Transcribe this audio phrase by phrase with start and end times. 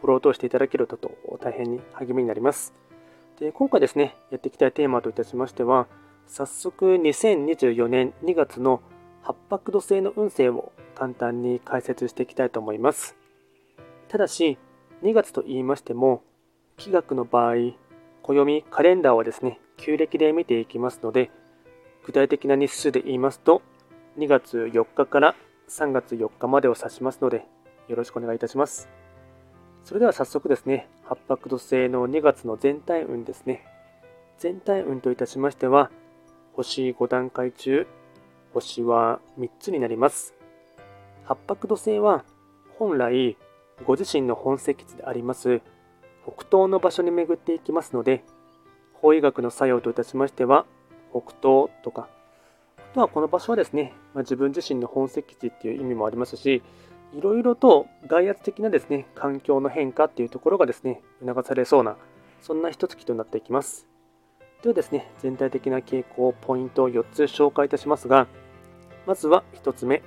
[0.00, 2.74] フォローを通していただけるとと大変に励みになります。
[3.38, 5.86] で今回ですね、やっていきたいテーマといたしましては、
[6.26, 8.82] 早速2024年2月の
[9.22, 13.16] 八白土星の運勢を簡単に解説していきたいと思います。
[14.08, 14.58] ただし、
[15.02, 16.22] 2月と言いましても、
[16.76, 17.54] 気学の場合、
[18.22, 21.30] 暦、カレンダーはですね、旧暦で見ていきますので、
[22.04, 23.62] 具体的な日数で言いますと、
[24.18, 25.34] 2月4日から
[25.68, 27.46] 3月4日までを指しますので、
[27.88, 28.88] よろしくお願いいたします。
[29.84, 33.64] それでは早速ですね、八白土星の2月の全体運ですね。
[34.38, 35.90] 全体運といたしましては、
[36.54, 37.86] 星5段階中、
[38.52, 40.34] 星は3つになります。
[41.24, 42.24] 八白土星は
[42.78, 43.36] 本来
[43.84, 45.60] ご自身の本石地であります
[46.24, 48.24] 北東の場所に巡っていきますので、
[48.94, 50.66] 法医学の作用といたしましては、
[51.10, 52.08] 北東とか、
[52.78, 56.62] あとはこの場所はですね、まあ、自分自身の本石地っていう意味もありますし、
[57.12, 61.96] いろいろと外圧的なですね、環境の変化っていうところがですね、促されそうな、
[62.40, 63.88] そんな一月となっていきます。
[64.62, 68.28] ではですね、全体的な傾向、ポイントを4つ紹介いたしますが、
[69.06, 70.02] まずは1つ目、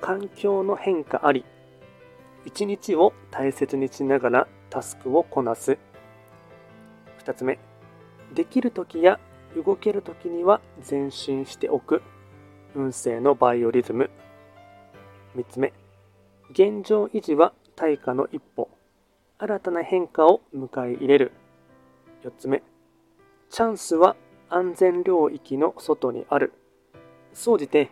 [0.00, 1.44] 環境の変化あり、
[2.46, 5.78] 1日を大切にしながらタスクをこなす。
[7.24, 7.58] 2つ目、
[8.34, 9.20] できる時や
[9.54, 12.02] 動ける時には前進しておく。
[12.74, 14.10] 運勢のバイオリズム。
[15.36, 15.72] 3つ目、
[16.50, 18.70] 現状維持は対価の一歩。
[19.38, 21.32] 新たな変化を迎え入れる。
[22.22, 22.62] 4つ目。
[23.50, 24.16] チャンスは
[24.48, 26.52] 安全領域の外にある。
[27.32, 27.90] 総じて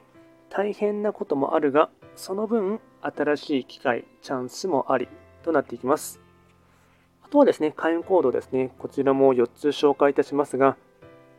[0.49, 5.09] 大変なこともあるが、その分新しい機会、チャンスもあり
[5.43, 6.21] となっていきます。
[7.23, 8.73] あとはですね、会員行動ですね。
[8.79, 10.77] こちらも4つ紹介いたしますが、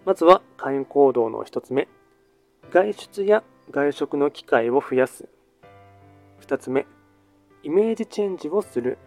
[0.06, 1.88] まずは会員行動の1つ目。
[2.72, 5.30] 外出や外食の機会を増やす。
[6.42, 6.86] 2つ目。
[7.66, 9.00] イメージチェンジをする。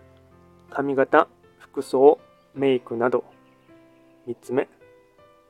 [0.68, 1.28] 髪型、
[1.60, 2.18] 服装、
[2.56, 3.22] メイクなど。
[4.26, 4.68] 3つ目。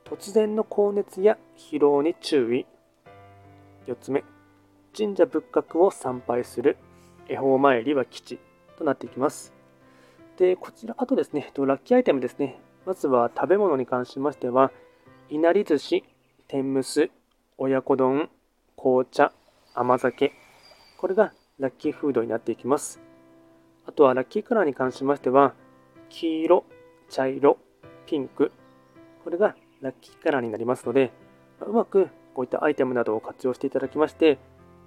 [0.04, 2.66] 突然の高熱や疲労に注意。
[3.86, 4.24] 4つ目。
[4.94, 6.76] 神社仏閣を参拝する。
[7.30, 8.38] 恵方参りは吉
[8.76, 9.54] となっていきます。
[10.36, 12.60] でこちらあとですねラッキーアイテムですね。
[12.84, 14.70] まずは食べ物に関しましては
[15.30, 16.04] いなり寿司
[16.46, 17.10] 天むす
[17.56, 18.28] 親子丼
[18.76, 19.32] 紅茶
[19.74, 20.34] 甘酒。
[20.98, 23.00] これがラッキーフードになっていきます。
[23.86, 25.54] あとはラッキーカラーに関しましては、
[26.08, 26.64] 黄色、
[27.08, 27.58] 茶色、
[28.06, 28.52] ピンク、
[29.24, 31.10] これがラッキーカラーになりますので、
[31.60, 34.38] うまくこういったアイテムなどを活用していただきまして、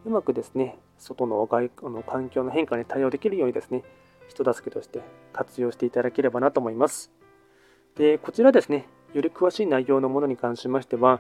[0.06, 3.84] うまくですね、外の外の環境の変化に対応できるようにですね、
[4.30, 5.02] 人助けとして
[5.34, 7.12] 活用していただければなと思います。
[7.96, 11.20] で、こちらですね、より詳しい内容のものに関しましては、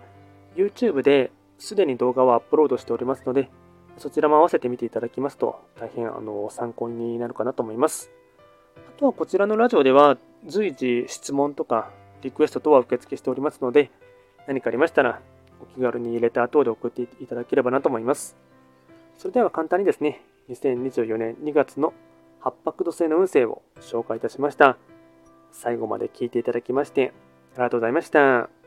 [0.56, 3.50] YouTube ですでに動画をアップロードしておりますので、
[4.02, 8.10] そちらも合わせて見ていただきますと、大変あの参考になるかなと思います。
[8.76, 10.18] あとはこちらのラジオでは、
[10.48, 11.92] 随時質問とか
[12.24, 13.92] リクエスト等は受付しておりますので、
[14.48, 15.22] 何かありましたら、
[15.62, 18.36] お気軽にレター等で送っていただければなと思います。
[19.20, 21.94] それでは簡単にですね、2024年2月の
[22.40, 24.78] 八白土星の運勢を紹介いたしました。
[25.52, 27.14] 最後まで聞いていただきまして、
[27.54, 28.61] ありがとうございました。